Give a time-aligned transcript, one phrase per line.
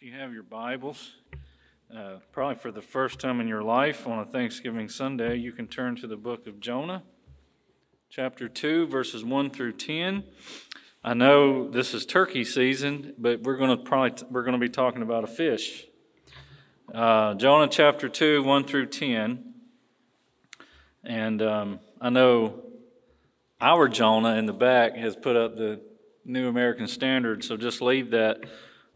[0.00, 1.14] If you have your Bibles,
[1.92, 5.66] uh, probably for the first time in your life on a Thanksgiving Sunday, you can
[5.66, 7.02] turn to the book of Jonah,
[8.08, 10.22] chapter 2, verses 1 through 10.
[11.02, 14.68] I know this is turkey season, but we're going to probably we're going to be
[14.68, 15.86] talking about a fish.
[16.94, 19.52] Uh, Jonah chapter 2, 1 through 10.
[21.02, 22.62] And um, I know
[23.60, 25.80] our Jonah in the back has put up the
[26.24, 28.44] New American Standard, so just leave that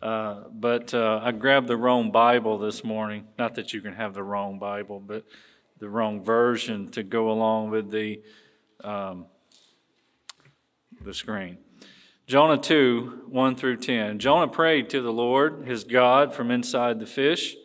[0.02, 3.28] uh, but uh, I grabbed the wrong Bible this morning.
[3.38, 5.24] Not that you can have the wrong Bible, but
[5.78, 8.20] the wrong version to go along with the
[8.82, 9.26] um,
[11.04, 11.58] the screen.
[12.26, 14.18] Jonah 2, 1 through 10.
[14.18, 17.56] Jonah prayed to the Lord, his God, from inside the fish.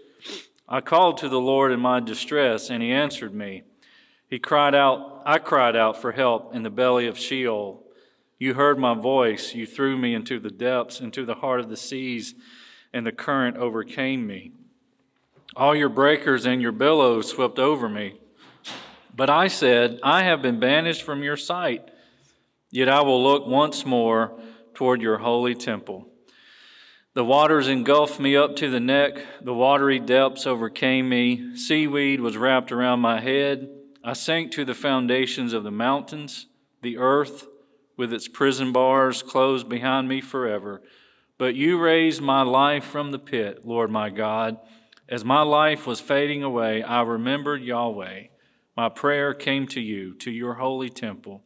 [0.67, 3.63] I called to the Lord in my distress, and he answered me.
[4.29, 7.83] He cried out, I cried out for help in the belly of Sheol.
[8.39, 9.55] You heard my voice.
[9.55, 12.35] You threw me into the depths, into the heart of the seas,
[12.93, 14.51] and the current overcame me.
[15.55, 18.19] All your breakers and your billows swept over me.
[19.15, 21.89] But I said, I have been banished from your sight,
[22.69, 24.39] yet I will look once more
[24.75, 26.07] toward your holy temple.
[27.15, 32.37] The waters engulfed me up to the neck, the watery depths overcame me, seaweed was
[32.37, 33.69] wrapped around my head.
[34.03, 36.45] I sank to the foundations of the mountains,
[36.83, 37.47] the earth
[37.97, 40.81] with its prison bars closed behind me forever.
[41.37, 44.57] But you raised my life from the pit, Lord my God.
[45.09, 48.27] As my life was fading away, I remembered Yahweh.
[48.75, 51.43] My prayer came to you, to your holy temple.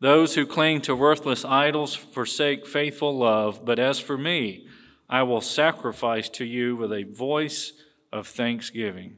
[0.00, 4.66] Those who cling to worthless idols forsake faithful love, but as for me,
[5.08, 7.72] I will sacrifice to you with a voice
[8.12, 9.16] of thanksgiving.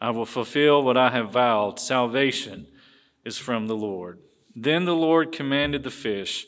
[0.00, 1.78] I will fulfill what I have vowed.
[1.78, 2.66] Salvation
[3.24, 4.18] is from the Lord.
[4.54, 6.46] Then the Lord commanded the fish,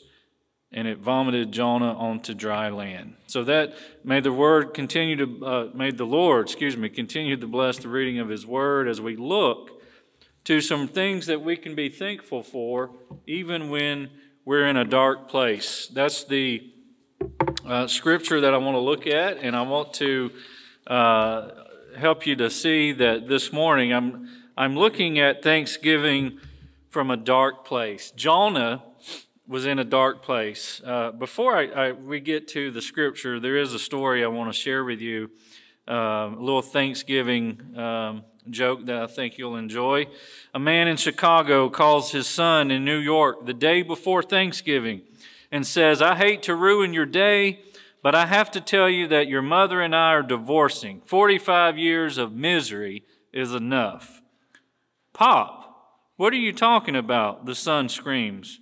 [0.71, 3.15] and it vomited Jonah onto dry land.
[3.27, 7.47] So that may the word continue to, uh, may the Lord, excuse me, continue to
[7.47, 9.81] bless the reading of His word as we look
[10.43, 12.91] to some things that we can be thankful for,
[13.25, 14.11] even when
[14.45, 15.87] we're in a dark place.
[15.87, 16.71] That's the
[17.65, 20.31] uh, scripture that I want to look at, and I want to
[20.85, 21.49] uh,
[21.97, 26.39] help you to see that this morning I'm I'm looking at Thanksgiving
[26.95, 28.11] from a dark place.
[28.11, 28.81] Jonah
[29.49, 30.81] was in a dark place.
[30.81, 34.49] Uh, before I, I, we get to the scripture, there is a story I want
[34.49, 35.29] to share with you,
[35.89, 40.07] uh, a little Thanksgiving um, joke that I think you'll enjoy.
[40.53, 45.01] A man in Chicago calls his son in New York the day before Thanksgiving
[45.51, 47.59] and says, I hate to ruin your day,
[48.03, 51.01] but I have to tell you that your mother and I are divorcing.
[51.03, 54.21] 45 years of misery is enough.
[55.11, 55.65] Pop,
[56.17, 57.45] what are you talking about?
[57.45, 58.59] The son screams.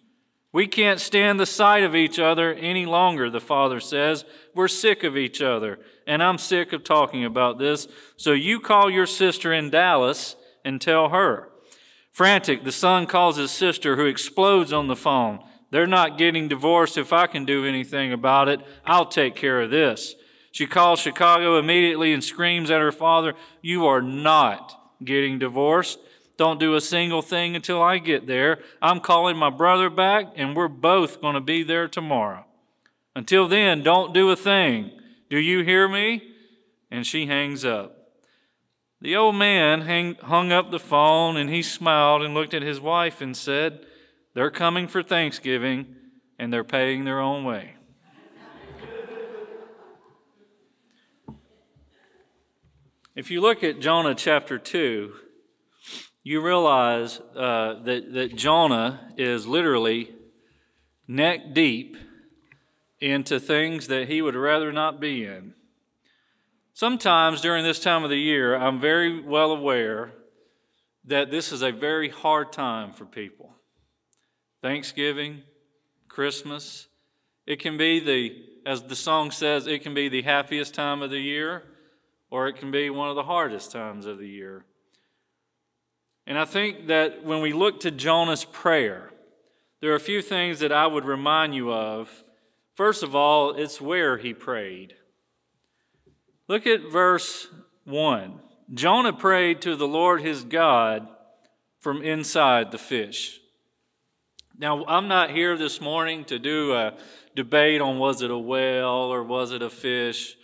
[0.51, 4.23] We can't stand the sight of each other any longer, the father says.
[4.53, 7.87] We're sick of each other, and I'm sick of talking about this.
[8.17, 11.49] So you call your sister in Dallas and tell her.
[12.11, 15.39] Frantic, the son calls his sister, who explodes on the phone.
[15.71, 16.99] They're not getting divorced.
[16.99, 20.13] If I can do anything about it, I'll take care of this.
[20.51, 23.33] She calls Chicago immediately and screams at her father,
[23.63, 25.97] You are not getting divorced.
[26.37, 28.59] Don't do a single thing until I get there.
[28.81, 32.45] I'm calling my brother back, and we're both going to be there tomorrow.
[33.15, 34.91] Until then, don't do a thing.
[35.29, 36.23] Do you hear me?
[36.89, 38.03] And she hangs up.
[39.01, 42.79] The old man hang, hung up the phone and he smiled and looked at his
[42.79, 43.85] wife and said,
[44.33, 45.95] They're coming for Thanksgiving
[46.39, 47.73] and they're paying their own way.
[53.13, 55.13] if you look at Jonah chapter 2,
[56.23, 60.13] you realize uh, that, that Jonah is literally
[61.07, 61.97] neck deep
[63.01, 65.53] into things that he would rather not be in.
[66.73, 70.13] Sometimes during this time of the year, I'm very well aware
[71.05, 73.53] that this is a very hard time for people.
[74.61, 75.41] Thanksgiving,
[76.07, 76.87] Christmas,
[77.45, 78.33] it can be the,
[78.65, 81.63] as the song says, it can be the happiest time of the year,
[82.31, 84.63] or it can be one of the hardest times of the year.
[86.25, 89.11] And I think that when we look to Jonah's prayer,
[89.81, 92.23] there are a few things that I would remind you of.
[92.75, 94.95] First of all, it's where he prayed.
[96.47, 97.47] Look at verse
[97.83, 98.39] 1.
[98.73, 101.07] Jonah prayed to the Lord his God
[101.79, 103.39] from inside the fish.
[104.57, 106.93] Now, I'm not here this morning to do a
[107.35, 110.35] debate on was it a whale or was it a fish.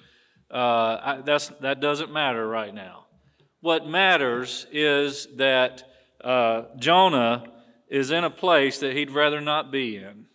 [0.52, 3.06] Uh, I, that's, that doesn't matter right now.
[3.62, 5.84] What matters is that
[6.24, 7.46] uh, Jonah
[7.90, 10.26] is in a place that he'd rather not be in.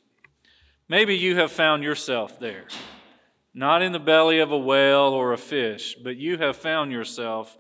[0.88, 2.67] Maybe you have found yourself there.
[3.55, 7.56] not in the belly of a whale or a fish, but you have found yourself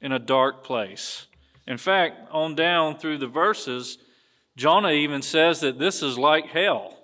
[0.00, 1.26] in a dark place.
[1.66, 3.98] In fact, on down through the verses,
[4.56, 6.98] Jonah even says that this is like hell.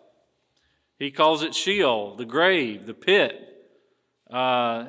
[0.98, 3.34] He calls it Sheol, the grave, the pit.
[4.30, 4.86] Uh,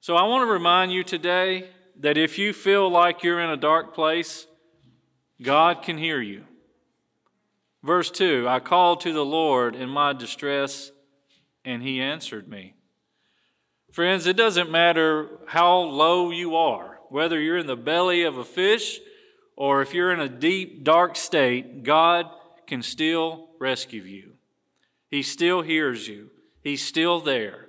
[0.00, 1.68] so I want to remind you today
[2.02, 4.46] that if you feel like you're in a dark place,
[5.40, 6.44] God can hear you.
[7.82, 10.92] Verse 2 I called to the Lord in my distress,
[11.64, 12.74] and he answered me.
[13.92, 18.44] Friends, it doesn't matter how low you are, whether you're in the belly of a
[18.44, 19.00] fish
[19.56, 22.26] or if you're in a deep, dark state, God
[22.66, 24.32] can still rescue you.
[25.08, 26.30] He still hears you,
[26.62, 27.68] He's still there.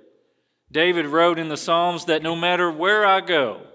[0.72, 3.66] David wrote in the Psalms that no matter where I go,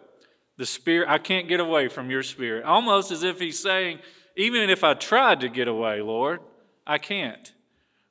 [0.59, 2.65] the Spirit, I can't get away from your Spirit.
[2.65, 3.99] Almost as if he's saying,
[4.35, 6.41] even if I tried to get away, Lord,
[6.85, 7.53] I can't.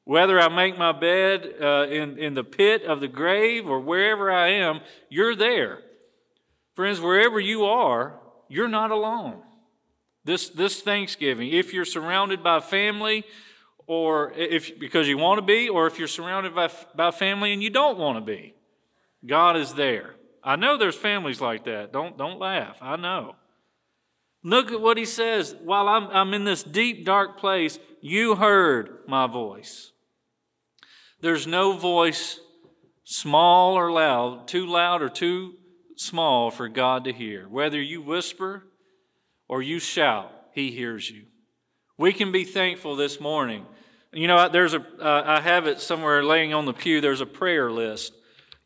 [0.04, 4.32] Whether I make my bed uh, in, in the pit of the grave or wherever
[4.32, 4.80] I am,
[5.10, 5.80] you're there.
[6.74, 8.18] Friends, wherever you are,
[8.48, 9.42] you're not alone.
[10.24, 13.24] This, this Thanksgiving, if you're surrounded by family,
[13.86, 17.62] or if because you want to be, or if you're surrounded by, by family and
[17.62, 18.54] you don't want to be,
[19.26, 20.14] God is there.
[20.42, 21.92] I know there's families like that.
[21.92, 22.78] Don't, don't laugh.
[22.80, 23.36] I know.
[24.42, 25.54] Look at what he says.
[25.62, 29.92] While I'm, I'm in this deep, dark place, you heard my voice.
[31.20, 32.38] There's no voice,
[33.04, 35.54] small or loud, too loud or too
[35.96, 37.48] small for God to hear.
[37.48, 38.64] Whether you whisper
[39.48, 41.24] or you shout, he hears you.
[41.96, 43.66] We can be thankful this morning.
[44.12, 44.80] You know, there's a.
[44.80, 47.00] Uh, I have it somewhere laying on the pew.
[47.00, 48.14] There's a prayer list.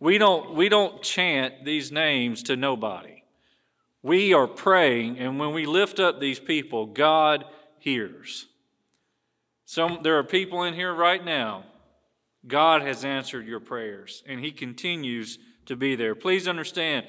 [0.02, 3.22] We don't, we don't chant these names to nobody.
[4.02, 7.44] We are praying, and when we lift up these people, God
[7.78, 8.46] hears.
[9.64, 11.66] Some, there are people in here right now.
[12.44, 16.16] God has answered your prayers, and He continues to be there.
[16.16, 17.06] Please understand,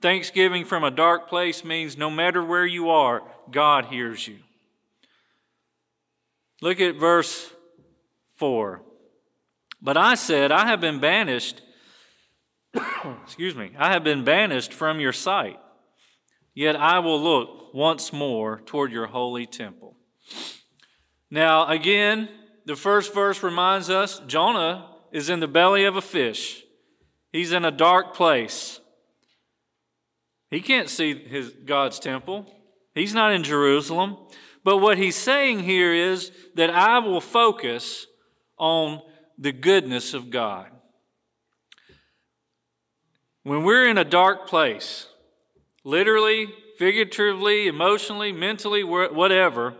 [0.00, 4.38] Thanksgiving from a dark place means no matter where you are, God hears you.
[6.60, 7.50] Look at verse
[8.36, 8.82] 4.
[9.82, 11.62] But I said, I have been banished,
[13.24, 15.58] excuse me, I have been banished from your sight.
[16.54, 19.96] Yet I will look once more toward your holy temple.
[21.30, 22.28] Now, again,
[22.64, 26.62] the first verse reminds us Jonah is in the belly of a fish.
[27.32, 28.80] He's in a dark place.
[30.50, 32.46] He can't see his God's temple.
[32.94, 34.16] He's not in Jerusalem.
[34.64, 38.06] But what he's saying here is that I will focus
[38.58, 39.00] on
[39.38, 40.70] the goodness of God.
[43.46, 45.06] When we're in a dark place,
[45.84, 46.48] literally,
[46.78, 49.76] figuratively, emotionally, mentally, whatever,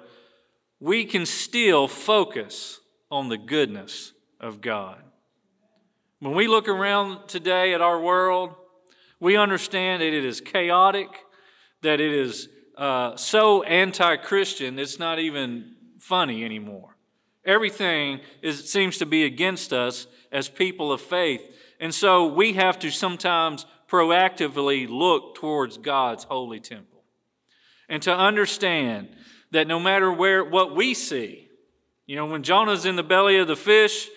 [0.78, 2.78] we can still focus
[3.10, 5.02] on the goodness of God.
[6.20, 8.54] When we look around today at our world,
[9.18, 11.08] we understand that it is chaotic,
[11.82, 12.48] that it is
[12.78, 16.96] uh, so anti Christian, it's not even funny anymore.
[17.44, 21.42] Everything is, seems to be against us as people of faith.
[21.81, 27.02] And so we have to sometimes proactively look towards God's holy temple.
[27.88, 29.08] And to understand
[29.52, 31.49] that no matter where what we see,
[32.06, 34.08] you know, when Jonah's in the belly of the fish,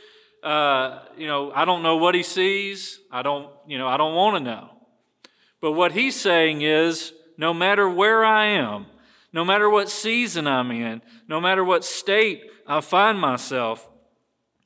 [0.44, 3.00] uh, you know, I don't know what he sees.
[3.12, 4.70] I don't, you know, I don't want to know.
[5.62, 8.86] But what he's saying is no matter where I am,
[9.34, 13.88] no matter what season I'm in, no matter what state I find myself,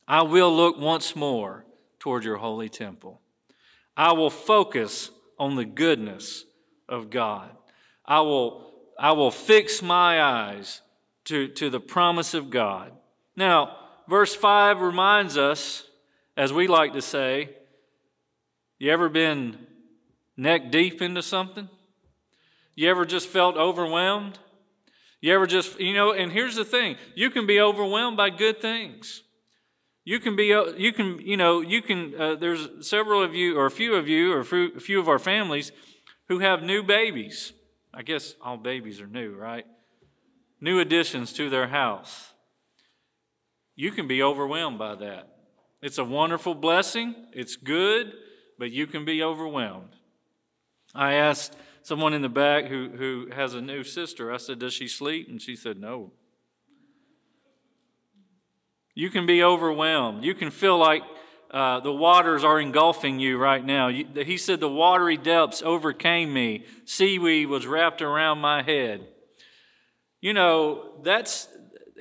[0.07, 1.65] I will look once more
[2.03, 3.21] toward your holy temple.
[3.95, 6.43] I will focus on the goodness
[6.89, 7.49] of God.
[8.05, 10.81] I will, I will fix my eyes
[11.23, 12.91] to, to the promise of God.
[13.37, 13.77] Now,
[14.09, 15.87] verse 5 reminds us,
[16.35, 17.51] as we like to say,
[18.79, 19.57] you ever been
[20.35, 21.69] neck deep into something?
[22.75, 24.39] You ever just felt overwhelmed?
[25.21, 28.61] You ever just, you know, and here's the thing you can be overwhelmed by good
[28.61, 29.23] things.
[30.05, 33.57] You can be, uh, you can, you know, you can, uh, there's several of you,
[33.57, 35.71] or a few of you, or a few of our families
[36.27, 37.53] who have new babies.
[37.93, 39.65] I guess all babies are new, right?
[40.59, 42.33] New additions to their house.
[43.75, 45.29] You can be overwhelmed by that.
[45.81, 48.13] It's a wonderful blessing, it's good,
[48.57, 49.95] but you can be overwhelmed.
[50.95, 54.73] I asked someone in the back who, who has a new sister, I said, Does
[54.73, 55.27] she sleep?
[55.27, 56.11] And she said, No.
[58.95, 60.23] You can be overwhelmed.
[60.23, 61.03] You can feel like
[61.51, 63.87] uh, the waters are engulfing you right now.
[63.87, 69.07] You, he said, The watery depths overcame me, seaweed was wrapped around my head.
[70.21, 71.47] You know, that's.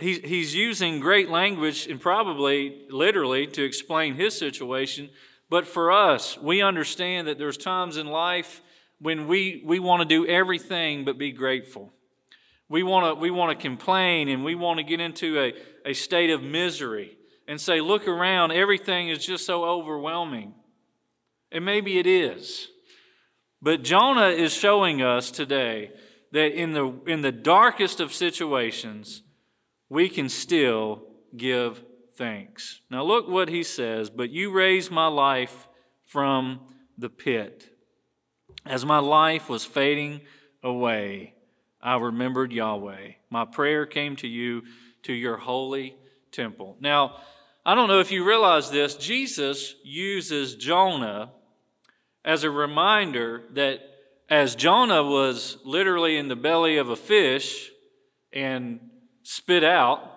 [0.01, 5.11] He, he's using great language and probably literally to explain his situation,
[5.51, 8.63] But for us, we understand that there's times in life
[9.01, 11.93] when we, we want to do everything but be grateful.
[12.73, 15.53] We want to we want to complain and we want to get into a,
[15.85, 20.55] a state of misery and say, look around, everything is just so overwhelming.
[21.51, 22.69] And maybe it is.
[23.61, 25.91] But Jonah is showing us today
[26.31, 29.23] that in the, in the darkest of situations,
[29.91, 31.03] we can still
[31.37, 32.81] give thanks.
[32.91, 35.69] Now, look what he says But you raised my life
[36.07, 36.61] from
[36.97, 37.69] the pit.
[38.65, 40.23] As my life was fading
[40.63, 41.35] away,
[41.83, 43.13] I remembered Yahweh.
[43.29, 44.63] My prayer came to you
[45.03, 45.97] to your holy
[46.31, 46.77] temple.
[46.81, 47.17] Now,
[47.67, 51.31] I don't know if you realize this, Jesus uses Jonah
[52.25, 53.81] as a reminder that
[54.29, 57.71] as Jonah was literally in the belly of a fish
[58.33, 58.81] and
[59.23, 60.09] spit out,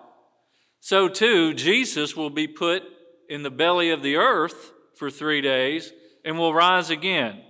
[0.80, 2.82] so too, Jesus will be put
[3.28, 5.92] in the belly of the earth for three days
[6.24, 7.42] and will rise again.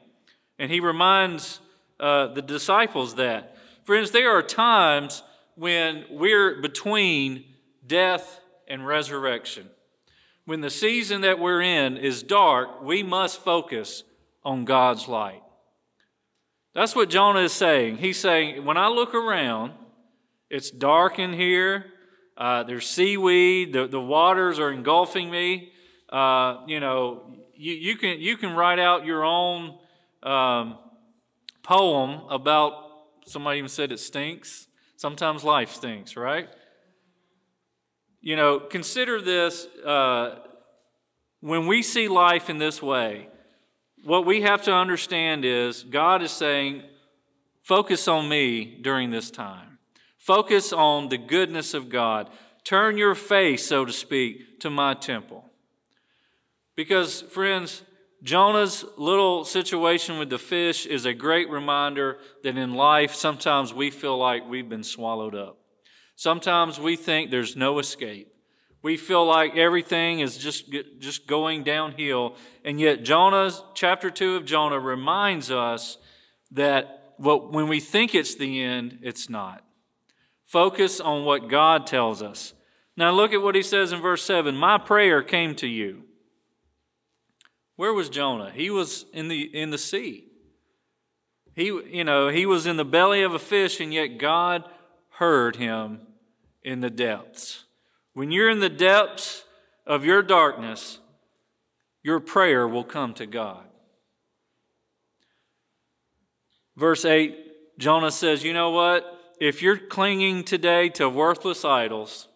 [0.58, 1.61] And he reminds
[2.00, 3.55] uh, the disciples that.
[3.87, 5.23] Friends, there are times
[5.55, 7.45] when we're between
[7.87, 9.71] death and resurrection.
[10.45, 14.02] When the season that we're in is dark, we must focus
[14.45, 15.40] on God's light.
[16.75, 17.99] That's what Jonah is saying.
[17.99, 19.71] He's saying, when I look around,
[20.50, 21.87] it's dark in here,
[22.37, 23.73] uh, there's seaweed.
[23.73, 25.71] The, the waters are engulfing me.
[26.09, 27.23] Uh, you know,
[27.55, 29.78] you, you, can, you can write out your own
[30.25, 30.76] um,
[31.62, 32.83] poem about,
[33.26, 34.66] somebody even said it stinks.
[34.97, 36.49] Sometimes life stinks, right?
[38.21, 40.38] You know, consider this uh,
[41.40, 43.28] when we see life in this way,
[44.04, 46.83] what we have to understand is God is saying,
[47.62, 49.78] focus on me during this time.
[50.18, 52.30] Focus on the goodness of God.
[52.64, 55.45] Turn your face, so to speak, to my temple.
[56.75, 57.83] Because, friends,
[58.23, 63.90] Jonah's little situation with the fish is a great reminder that in life, sometimes we
[63.90, 65.58] feel like we've been swallowed up.
[66.16, 68.32] Sometimes we think there's no escape.
[68.82, 72.37] We feel like everything is just, just going downhill.
[72.64, 75.99] And yet, Jonah, chapter 2 of Jonah reminds us
[76.52, 79.64] that what, when we think it's the end, it's not.
[80.46, 82.54] Focus on what God tells us.
[82.96, 86.04] Now look at what he says in verse 7 My prayer came to you.
[87.76, 88.50] Where was Jonah?
[88.50, 90.25] He was in the, in the sea.
[91.54, 94.64] He, you know, he was in the belly of a fish, and yet God
[95.11, 96.00] heard him
[96.62, 97.64] in the depths.
[98.12, 99.45] When you're in the depths
[99.87, 100.99] of your darkness,
[102.02, 103.64] your prayer will come to God.
[106.76, 109.16] Verse 8, Jonah says, You know what?
[109.38, 112.28] if you're clinging today to worthless idols,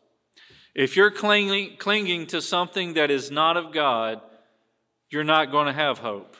[0.74, 4.20] if you're clinging, clinging to something that is not of God,
[5.10, 6.36] you're not going to have hope.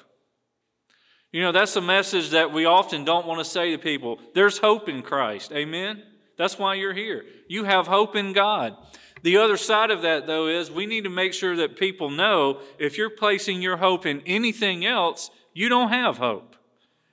[1.32, 4.18] You know, that's a message that we often don't want to say to people.
[4.34, 5.52] There's hope in Christ.
[5.52, 6.02] Amen?
[6.36, 7.24] That's why you're here.
[7.48, 8.76] You have hope in God.
[9.22, 12.60] The other side of that, though, is we need to make sure that people know
[12.78, 16.56] if you're placing your hope in anything else, you don't have hope.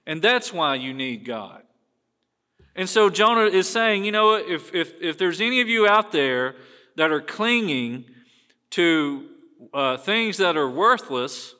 [0.05, 1.63] And that's why you need God.
[2.75, 6.11] And so Jonah is saying, you know, if, if, if there's any of you out
[6.11, 6.55] there
[6.95, 8.05] that are clinging
[8.71, 9.27] to
[9.73, 11.55] uh, things that are worthless,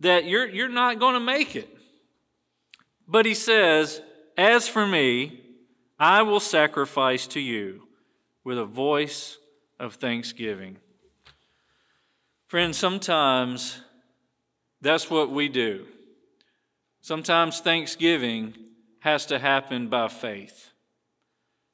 [0.00, 1.68] that you're, you're not going to make it.
[3.08, 4.00] But he says,
[4.36, 5.40] As for me,
[5.98, 7.88] I will sacrifice to you
[8.44, 9.38] with a voice
[9.78, 10.78] of thanksgiving.
[12.46, 13.80] Friends, sometimes
[14.80, 15.86] that's what we do.
[17.00, 18.54] Sometimes thanksgiving
[19.00, 20.72] has to happen by faith.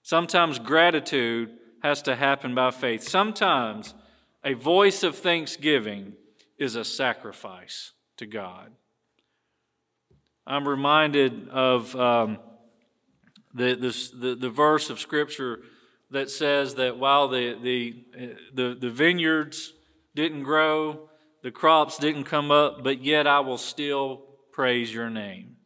[0.02, 1.50] Sometimes gratitude
[1.82, 3.02] has to happen by faith.
[3.02, 3.94] Sometimes
[4.44, 6.14] a voice of thanksgiving
[6.58, 8.72] is a sacrifice to God.
[10.46, 12.38] I'm reminded of um,
[13.54, 15.60] the, this, the, the verse of Scripture
[16.10, 18.04] that says that while the, the,
[18.52, 19.72] the, the vineyards
[20.14, 21.08] didn't grow,
[21.42, 25.56] the crops didn't come up, but yet I will still praise your name.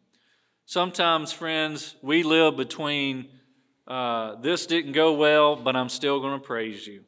[0.66, 3.28] Sometimes, friends, we live between
[3.86, 7.04] uh, this didn't go well, but I'm still going to praise you.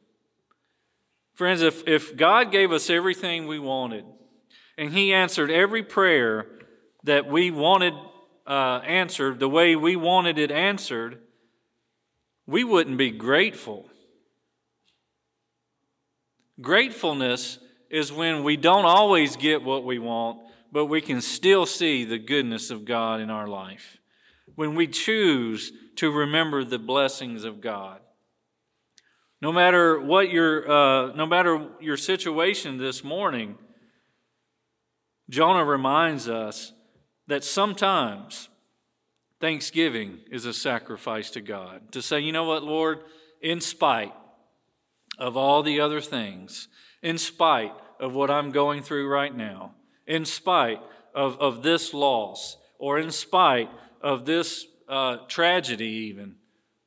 [1.39, 4.03] Friends, if, if God gave us everything we wanted
[4.77, 6.47] and He answered every prayer
[7.05, 7.93] that we wanted
[8.45, 11.21] uh, answered the way we wanted it answered,
[12.45, 13.89] we wouldn't be grateful.
[16.59, 20.41] Gratefulness is when we don't always get what we want,
[20.73, 23.97] but we can still see the goodness of God in our life.
[24.55, 28.01] When we choose to remember the blessings of God.
[29.41, 33.57] No matter what your, uh, no matter your situation this morning,
[35.29, 36.73] Jonah reminds us
[37.27, 38.49] that sometimes
[39.39, 41.91] thanksgiving is a sacrifice to God.
[41.93, 42.99] To say, you know what, Lord,
[43.41, 44.13] in spite
[45.17, 46.67] of all the other things,
[47.01, 50.81] in spite of what I'm going through right now, in spite
[51.13, 53.69] of, of this loss, or in spite
[54.01, 56.35] of this uh, tragedy, even,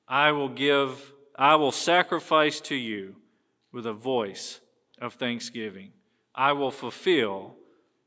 [0.08, 1.11] I will give,
[1.42, 3.16] I will sacrifice to you
[3.72, 4.60] with a voice
[5.00, 5.90] of thanksgiving.
[6.36, 7.56] I will fulfill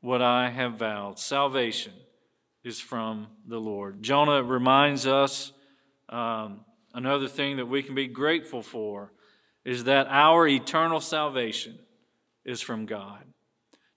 [0.00, 1.18] what I have vowed.
[1.18, 1.92] Salvation
[2.64, 4.02] is from the Lord.
[4.02, 5.52] Jonah reminds us
[6.08, 6.64] um,
[6.94, 9.12] another thing that we can be grateful for
[9.66, 11.78] is that our eternal salvation
[12.42, 13.22] is from God.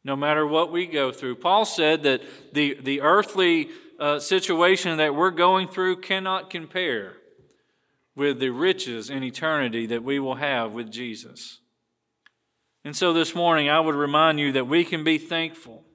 [0.03, 3.69] No matter what we go through, Paul said that the, the earthly
[4.01, 7.18] uh, situation that we're going through cannot compare
[8.19, 11.61] with the riches in eternity that we will have with Jesus.
[12.83, 15.85] And so this morning, I would remind you that we can be thankful.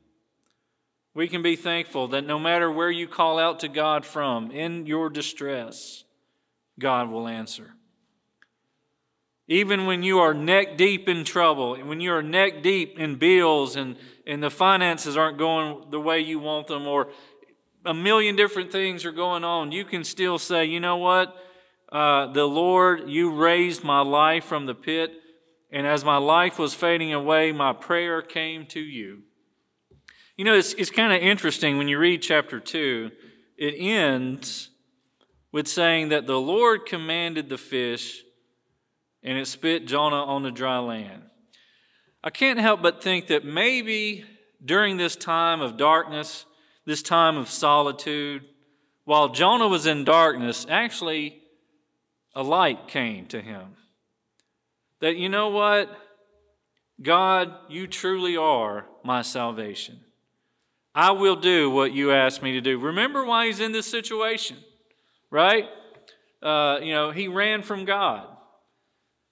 [1.14, 4.87] We can be thankful that no matter where you call out to God from in
[4.87, 6.04] your distress,
[6.81, 7.75] God will answer.
[9.47, 13.76] Even when you are neck deep in trouble, when you are neck deep in bills
[13.76, 17.11] and, and the finances aren't going the way you want them, or
[17.85, 21.37] a million different things are going on, you can still say, you know what?
[21.95, 25.13] Uh, the Lord, you raised my life from the pit,
[25.71, 29.23] and as my life was fading away, my prayer came to you.
[30.37, 33.13] You know, it's, it's kind of interesting when you read chapter 2,
[33.57, 34.71] it ends
[35.53, 38.25] with saying that the Lord commanded the fish
[39.23, 41.23] and it spit Jonah on the dry land.
[42.25, 44.25] I can't help but think that maybe
[44.65, 46.45] during this time of darkness,
[46.87, 48.43] this time of solitude,
[49.05, 51.41] while Jonah was in darkness, actually
[52.35, 53.76] a light came to him.
[55.00, 55.91] That you know what?
[57.03, 60.00] God, you truly are my salvation.
[60.95, 62.79] I will do what you asked me to do.
[62.79, 64.57] Remember why he's in this situation,
[65.31, 65.64] right?
[66.40, 68.29] Uh, you know, he ran from God.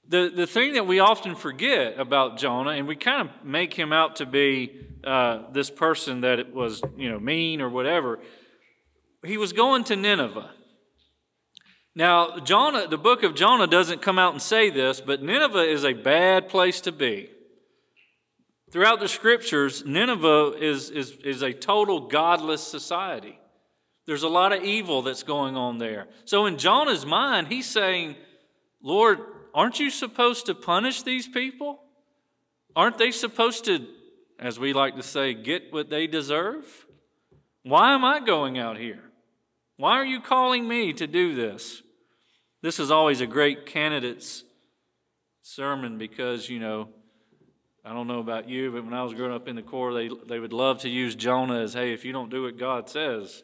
[0.08, 3.92] The, the thing that we often forget about Jonah, and we kind of make him
[3.92, 8.18] out to be uh, this person that it was, you know, mean or whatever,
[9.24, 10.50] he was going to Nineveh.
[11.94, 15.84] Now, Jonah, the book of Jonah doesn't come out and say this, but Nineveh is
[15.84, 17.30] a bad place to be.
[18.70, 23.38] Throughout the scriptures, Nineveh is, is, is a total godless society.
[24.06, 26.08] There's a lot of evil that's going on there.
[26.24, 28.16] So, in Jonah's mind, he's saying,
[28.82, 29.18] Lord,
[29.54, 31.82] aren't you supposed to punish these people?
[32.74, 33.86] Aren't they supposed to,
[34.38, 36.64] as we like to say, get what they deserve?
[37.62, 39.11] Why am I going out here?
[39.82, 41.82] Why are you calling me to do this?
[42.60, 44.44] This is always a great candidate's
[45.40, 46.90] sermon because, you know,
[47.84, 50.08] I don't know about you, but when I was growing up in the Corps, they,
[50.28, 53.42] they would love to use Jonah as, hey, if you don't do what God says,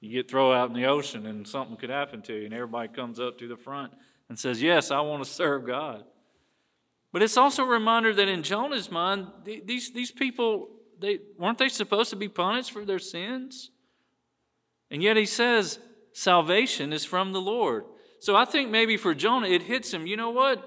[0.00, 2.46] you get thrown out in the ocean and something could happen to you.
[2.46, 3.92] And everybody comes up to the front
[4.30, 6.04] and says, yes, I want to serve God.
[7.12, 11.68] But it's also a reminder that in Jonah's mind, these, these people, they, weren't they
[11.68, 13.70] supposed to be punished for their sins?
[14.90, 15.78] And yet he says,
[16.12, 17.84] salvation is from the Lord.
[18.18, 20.62] So I think maybe for Jonah, it hits him, you know what?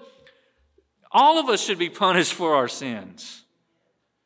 [1.12, 3.44] All of us should be punished for our sins.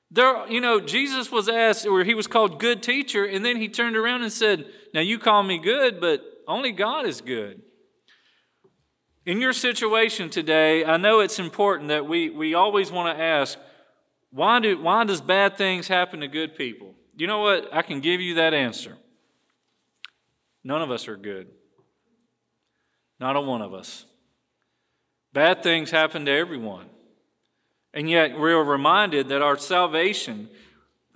[0.10, 3.68] There, you know, Jesus was asked, or he was called good teacher, and then he
[3.68, 7.62] turned around and said, Now you call me good, but only God is good.
[9.26, 13.60] In your situation today, I know it's important that we, we always want to ask,
[14.32, 16.94] why, do, why does bad things happen to good people?
[17.18, 17.68] You know what?
[17.74, 18.98] I can give you that answer.
[20.68, 21.48] None of us are good.
[23.22, 24.06] Not a one of us.
[25.32, 26.88] Bad things happen to everyone.
[27.94, 30.50] And yet we're reminded that our salvation,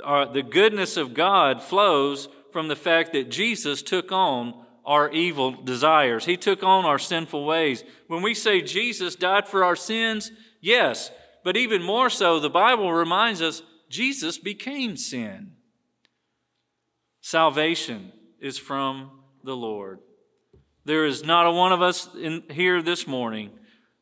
[0.02, 4.54] our, the goodness of God, flows from the fact that Jesus took on
[4.86, 6.24] our evil desires.
[6.24, 7.84] He took on our sinful ways.
[8.08, 11.12] When we say Jesus died for our sins, yes,
[11.44, 15.58] but even more so, the Bible reminds us Jesus became sin.
[17.20, 20.00] Salvation is from the Lord.
[20.86, 23.52] There is not a one of us in here this morning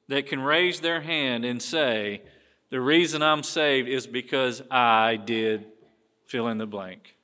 [0.07, 2.21] that can raise their hand and say,
[2.69, 5.65] The reason I'm saved is because I did
[6.27, 7.15] fill in the blank.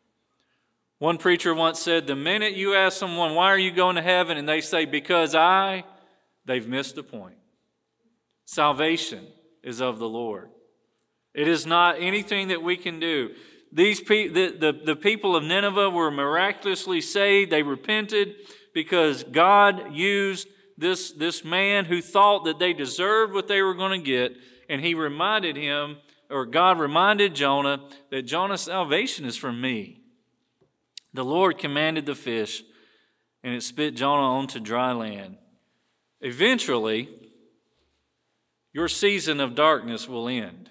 [0.99, 4.37] One preacher once said, The minute you ask someone, Why are you going to heaven?
[4.37, 5.83] and they say, Because I,
[6.45, 7.35] they've missed the point.
[8.45, 9.25] Salvation
[9.63, 10.49] is of the Lord.
[11.33, 13.31] It is not anything that we can do.
[13.71, 17.51] These pe- the, the, the people of Nineveh were miraculously saved.
[17.51, 18.35] They repented
[18.73, 20.47] because God used
[20.77, 24.35] this, this man who thought that they deserved what they were going to get,
[24.69, 25.97] and he reminded him
[26.29, 30.01] or God reminded Jonah that Jonah's salvation is from me.
[31.13, 32.63] The Lord commanded the fish,
[33.43, 35.37] and it spit Jonah onto dry land.
[36.21, 37.09] Eventually,
[38.73, 40.69] your season of darkness will end.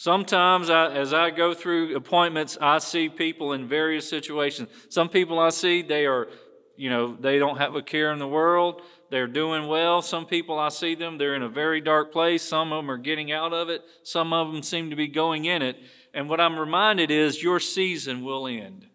[0.00, 4.68] Sometimes, I, as I go through appointments, I see people in various situations.
[4.88, 6.28] Some people I see, they are,
[6.76, 8.82] you know, they don't have a care in the world.
[9.10, 10.00] They're doing well.
[10.00, 12.44] Some people I see them, they're in a very dark place.
[12.44, 13.82] Some of them are getting out of it.
[14.04, 15.82] Some of them seem to be going in it.
[16.14, 18.86] And what I'm reminded is your season will end.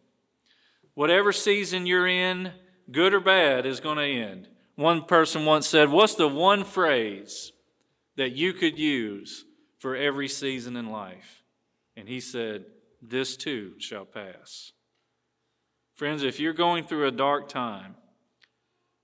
[0.93, 2.53] Whatever season you're in,
[2.89, 4.47] good or bad, is going to end.
[4.75, 7.51] One person once said, What's the one phrase
[8.15, 9.43] that you could use
[9.83, 11.43] for every season in life.
[11.97, 12.63] And he said,
[13.01, 14.71] This too shall pass.
[15.93, 17.95] Friends, if you're going through a dark time,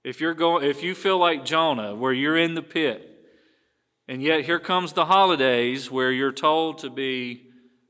[0.06, 3.26] if, you're going, if you feel like Jonah, where you're in the pit,
[4.08, 7.50] and yet here comes the holidays where you're told to be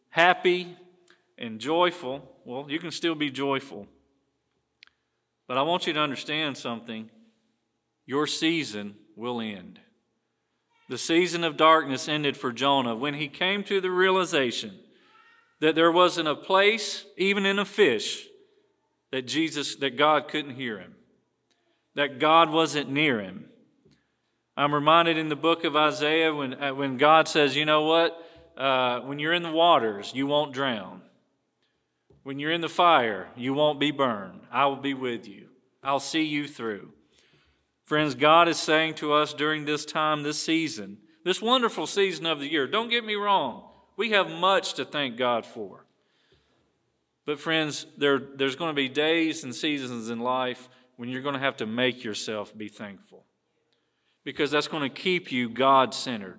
[0.10, 0.76] happy
[1.38, 3.86] and joyful, well, you can still be joyful.
[5.48, 7.12] But I want you to understand something
[8.08, 9.80] your season will end.
[10.90, 14.80] The season of darkness ended for Jonah when he came to the realization
[15.60, 18.26] that there wasn't a place, even in a fish,
[19.12, 20.96] that Jesus, that God couldn't hear him,
[21.94, 23.46] that God wasn't near him.
[24.58, 28.18] I'm reminded in the book of Isaiah when, uh, when God says, you know what?
[28.58, 31.02] Uh, when you're in the waters, you won't drown.
[32.24, 34.42] When you're in the fire, you won't be burned.
[34.52, 35.50] I will be with you.
[35.84, 36.94] I'll see you through.
[37.90, 42.40] Friends, God is saying to us during this time, this season, this wonderful season of
[42.40, 43.64] the year, don't get me wrong,
[43.98, 45.88] we have much to thank God for.
[47.26, 51.34] But, friends, there, there's going to be days and seasons in life when you're going
[51.34, 53.26] to have to make yourself be thankful.
[54.24, 56.38] Because that's going to keep you God centered.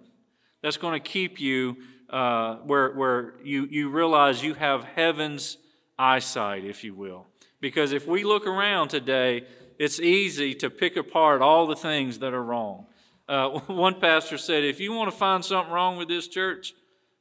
[0.63, 1.79] That's going to keep you
[2.11, 5.59] uh, where, where you, you realize you have heaven's
[5.99, 7.27] eyesight, if you will.
[7.61, 9.47] Because if we look around today,
[9.81, 12.85] it's easy to pick apart all the things that are wrong.
[13.27, 16.75] Uh, one pastor said, if you want to find something wrong with this church,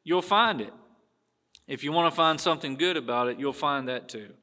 [0.04, 0.74] you'll find it.
[1.70, 4.34] If you want to find something good about it, you'll find that too.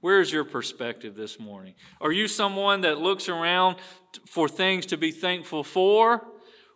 [0.00, 1.74] Where's your perspective this morning?
[2.00, 3.76] Are you someone that looks around
[4.24, 6.24] for things to be thankful for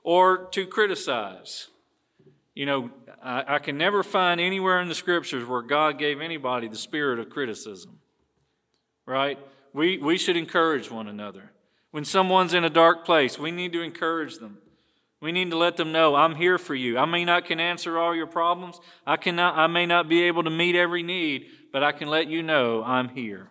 [0.02, 1.68] or to criticize?
[2.56, 2.90] You know,
[3.22, 7.20] I, I, can never find anywhere in the scriptures where God gave anybody the spirit
[7.20, 8.00] of criticism,
[9.04, 9.38] right?
[9.76, 11.52] We, we should encourage one another.
[11.90, 14.56] When someone's in a dark place, we need to encourage them.
[15.20, 16.96] We need to let them know, I'm here for you.
[16.96, 18.80] I may not can answer all your problems.
[19.06, 22.26] I cannot I may not be able to meet every need, but I can let
[22.26, 23.50] you know I'm here.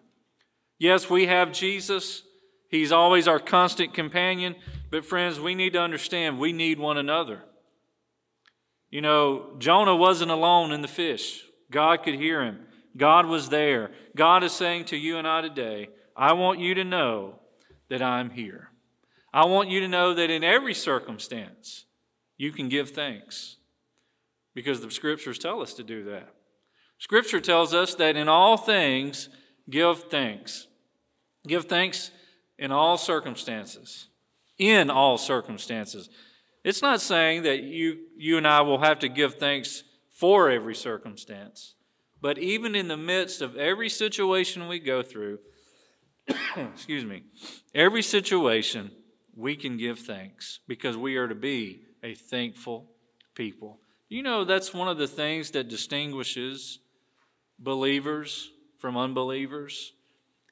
[0.79, 2.23] Yes, we have Jesus.
[2.69, 4.55] He's always our constant companion,
[4.89, 7.43] but friends, we need to understand we need one another.
[8.89, 11.43] You know, Jonah wasn't alone in the fish.
[11.69, 12.61] God could hear him.
[12.97, 13.91] God was there.
[14.15, 17.39] God is saying to you and I today, I want you to know
[17.89, 18.69] that I'm here.
[19.33, 21.85] I want you to know that in every circumstance,
[22.37, 23.57] you can give thanks
[24.53, 26.29] because the scriptures tell us to do that.
[26.97, 29.29] Scripture tells us that in all things,
[29.69, 30.67] give thanks.
[31.45, 32.11] Give thanks
[32.57, 34.07] in all circumstances.
[34.57, 36.09] In all circumstances.
[36.63, 40.73] It's not saying that you, you and I will have to give thanks for every
[40.73, 41.75] circumstance,
[42.21, 45.39] but even in the midst of every situation we go through,
[46.73, 47.23] excuse me,
[47.73, 48.91] every situation
[49.35, 52.89] we can give thanks because we are to be a thankful
[53.35, 53.79] people.
[54.07, 56.79] You know, that's one of the things that distinguishes
[57.59, 59.93] believers from unbelievers.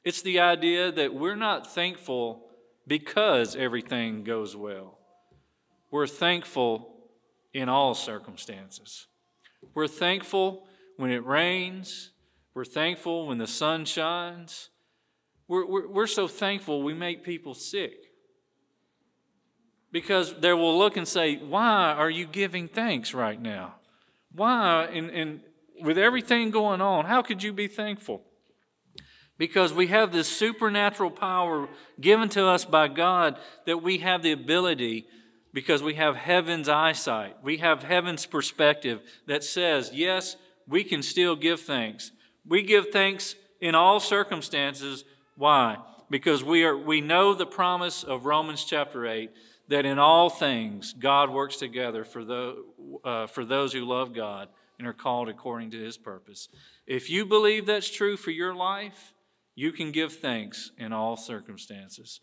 [0.04, 2.48] It's the idea that we're not thankful
[2.86, 4.98] because everything goes well.
[5.92, 6.96] We're thankful
[7.54, 9.08] in all circumstances.
[9.74, 12.12] We're thankful when it rains.
[12.54, 14.70] We're thankful when the sun shines.
[15.48, 17.94] We're, we're, we're so thankful we make people sick.
[19.92, 23.76] Because they will look and say, Why are you giving thanks right now?
[24.32, 25.42] Why, and, and
[25.82, 28.24] with everything going on, how could you be thankful?
[29.38, 31.68] Because we have this supernatural power
[32.00, 35.06] given to us by God that we have the ability,
[35.54, 40.36] because we have heaven's eyesight, we have heaven's perspective that says, yes,
[40.68, 42.12] we can still give thanks.
[42.48, 45.04] We give thanks in all circumstances
[45.36, 45.78] why?
[46.10, 49.32] Because we, are, we know the promise of Romans chapter 8
[49.70, 52.64] that in all things God works together for, the,
[53.04, 56.50] uh, for those who love God and are called according to his purpose.
[56.86, 59.14] If you believe that's true for your life,
[59.56, 62.20] you can give thanks in all circumstances.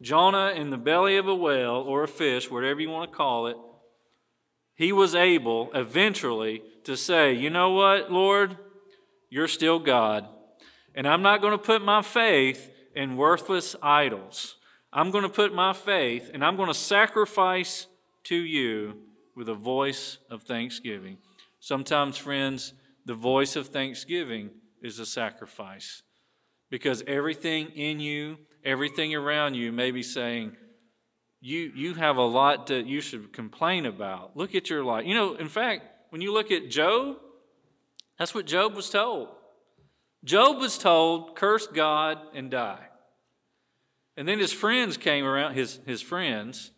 [0.00, 3.48] Jonah in the belly of a whale or a fish, whatever you want to call
[3.48, 3.56] it,
[4.74, 8.56] he was able eventually to say, You know what, Lord?
[9.28, 10.28] You're still God.
[10.98, 14.56] And I'm not going to put my faith in worthless idols.
[14.92, 17.86] I'm going to put my faith and I'm going to sacrifice
[18.24, 18.96] to you
[19.36, 21.18] with a voice of thanksgiving.
[21.60, 22.72] Sometimes, friends,
[23.04, 24.50] the voice of thanksgiving
[24.82, 26.02] is a sacrifice
[26.68, 30.56] because everything in you, everything around you may be saying,
[31.40, 34.36] you, you have a lot that you should complain about.
[34.36, 35.06] Look at your life.
[35.06, 37.18] You know, in fact, when you look at Job,
[38.18, 39.28] that's what Job was told.
[40.24, 42.86] Job was told, curse God and die.
[44.16, 46.72] And then his friends came around, his, his friends,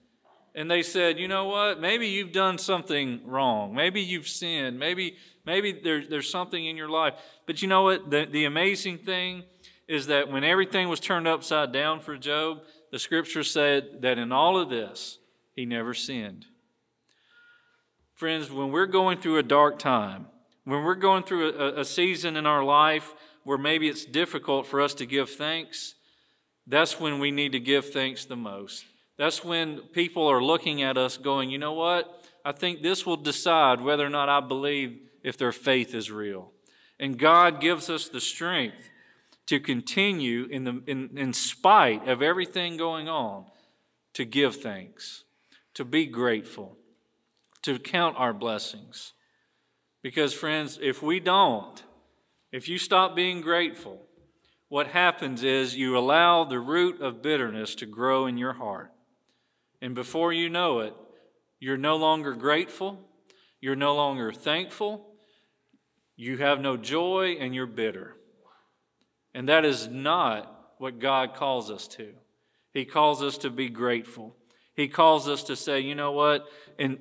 [0.55, 1.81] and they said, you know what?
[1.81, 3.75] Maybe you've done something wrong.
[3.75, 4.79] Maybe you've sinned.
[4.79, 7.15] Maybe, maybe there, there's something in your life.
[7.47, 8.11] But you know what?
[8.11, 9.45] The, the amazing thing
[9.89, 12.59] is that when everything was turned upside down for Job,
[12.93, 15.19] the scripture said that in all of this,
[15.55, 16.47] he never sinned.
[18.15, 20.27] Friends, when we're going through a dark time,
[20.65, 23.15] when we're going through a, a season in our life
[23.51, 25.97] where maybe it's difficult for us to give thanks,
[26.69, 28.85] that's when we need to give thanks the most.
[29.19, 32.25] That's when people are looking at us going, you know what?
[32.45, 36.53] I think this will decide whether or not I believe if their faith is real.
[37.01, 38.89] And God gives us the strength
[39.47, 43.47] to continue in, the, in, in spite of everything going on
[44.15, 45.25] to give thanks,
[45.75, 46.77] to be grateful,
[47.63, 49.13] to count our blessings.
[50.03, 51.83] Because, friends, if we don't,
[52.53, 54.07] if you stop being grateful,
[54.69, 58.93] what happens is you allow the root of bitterness to grow in your heart.
[59.83, 60.95] And before you know it,
[61.59, 62.99] you're no longer grateful,
[63.61, 65.07] you're no longer thankful,
[66.17, 68.17] you have no joy, and you're bitter.
[69.35, 72.13] And that is not what God calls us to.
[72.73, 74.37] He calls us to be grateful.
[74.75, 76.47] He calls us to say, you know what?
[76.79, 76.99] And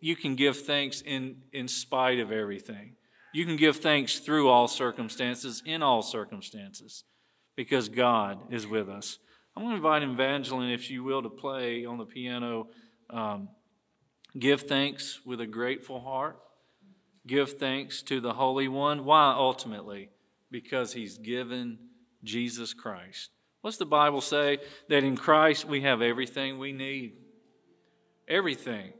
[0.00, 2.96] you can give thanks in, in spite of everything.
[3.32, 7.04] You can give thanks through all circumstances, in all circumstances,
[7.56, 9.18] because God is with us.
[9.56, 12.68] I'm going to invite Evangeline, if you will, to play on the piano.
[13.10, 13.48] Um,
[14.38, 16.38] give thanks with a grateful heart.
[17.26, 19.04] Give thanks to the Holy One.
[19.04, 20.10] Why, ultimately?
[20.52, 21.78] because he's given
[22.22, 23.30] Jesus Christ.
[23.62, 24.58] What's the Bible say?
[24.88, 27.14] That in Christ we have everything we need.
[28.28, 28.92] Everything.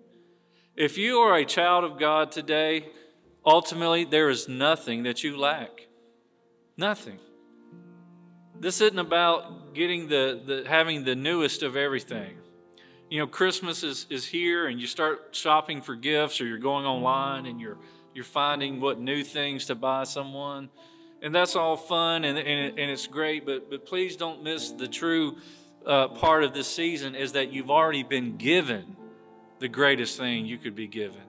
[0.75, 2.88] If you are a child of God today,
[3.44, 5.88] ultimately there is nothing that you lack.
[6.76, 7.18] Nothing.
[8.59, 12.37] This isn't about getting the, the having the newest of everything.
[13.11, 16.87] You know, Christmas is, is here and you start shopping for gifts or you're going
[16.87, 17.78] online and you're
[18.14, 20.70] you're finding what new things to buy someone
[21.22, 24.88] and that's all fun and, and, and it's great, but, but please don't miss the
[24.88, 25.37] true
[25.87, 28.96] uh, part of this season is that you've already been given
[29.61, 31.22] the greatest thing you could be given,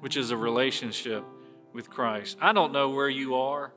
[0.00, 1.24] which is a relationship
[1.72, 2.36] with Christ.
[2.40, 3.72] I don't know where you are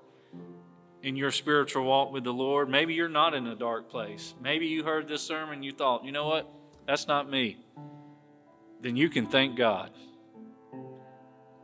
[1.02, 2.70] in your spiritual walk with the Lord.
[2.70, 4.34] Maybe you're not in a dark place.
[4.42, 6.50] Maybe you heard this sermon, you thought, you know what?
[6.88, 7.58] That's not me.
[8.82, 9.92] Then you can thank God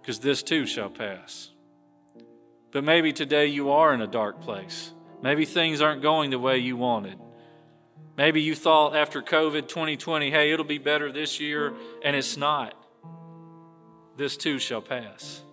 [0.01, 1.51] because this too shall pass.
[2.71, 4.93] But maybe today you are in a dark place.
[5.21, 7.17] Maybe things aren't going the way you wanted.
[8.15, 12.73] Maybe you thought after COVID 2020, hey, it'll be better this year, and it's not.
[14.19, 15.43] This too shall pass.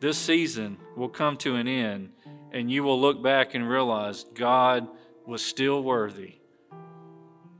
[0.00, 2.10] This season will come to an end,
[2.50, 4.88] and you will look back and realize God
[5.24, 6.38] was still worthy.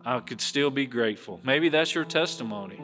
[0.04, 1.38] I could still be grateful.
[1.44, 2.82] Maybe that's your testimony.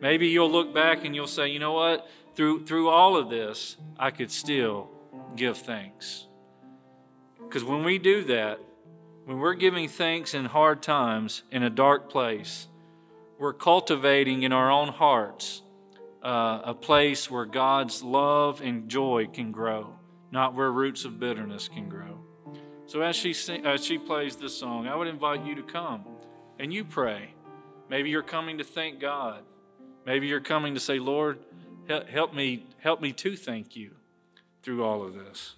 [0.00, 2.06] Maybe you'll look back and you'll say, you know what?
[2.36, 4.88] Through, through all of this, I could still
[5.34, 6.28] give thanks.
[7.42, 8.60] Because when we do that,
[9.24, 12.68] when we're giving thanks in hard times, in a dark place,
[13.36, 15.62] we're cultivating in our own hearts
[16.22, 19.94] uh, a place where God's love and joy can grow,
[20.30, 22.18] not where roots of bitterness can grow.
[22.86, 26.04] So as she sing, as she plays this song, I would invite you to come
[26.58, 27.34] and you pray.
[27.88, 29.42] Maybe you're coming to thank God.
[30.06, 31.38] Maybe you're coming to say, Lord,
[31.88, 33.96] help me, help me to thank you
[34.62, 35.56] through all of this.